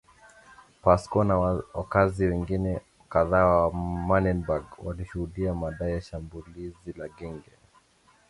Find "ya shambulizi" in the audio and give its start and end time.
5.93-6.93